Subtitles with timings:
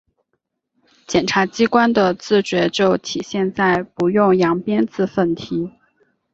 [1.05, 5.71] 检察机关的自觉就体现在‘不用扬鞭自奋蹄’